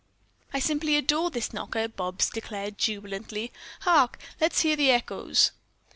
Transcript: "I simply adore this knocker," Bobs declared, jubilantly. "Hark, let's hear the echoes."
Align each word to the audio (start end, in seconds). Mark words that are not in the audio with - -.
"I 0.51 0.57
simply 0.57 0.95
adore 0.95 1.29
this 1.29 1.53
knocker," 1.53 1.87
Bobs 1.87 2.31
declared, 2.31 2.79
jubilantly. 2.79 3.51
"Hark, 3.81 4.17
let's 4.39 4.61
hear 4.61 4.75
the 4.75 4.89
echoes." 4.89 5.51